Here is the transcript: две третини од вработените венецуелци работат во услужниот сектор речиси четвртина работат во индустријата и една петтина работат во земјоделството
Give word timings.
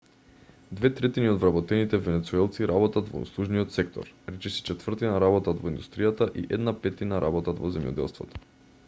две 0.77 0.89
третини 0.99 1.27
од 1.31 1.35
вработените 1.43 1.99
венецуелци 2.05 2.67
работат 2.71 3.11
во 3.11 3.21
услужниот 3.27 3.75
сектор 3.75 4.09
речиси 4.31 4.65
четвртина 4.71 5.21
работат 5.25 5.61
во 5.67 5.73
индустријата 5.75 6.29
и 6.43 6.47
една 6.59 6.75
петтина 6.87 7.21
работат 7.27 7.63
во 7.67 7.73
земјоделството 7.77 8.43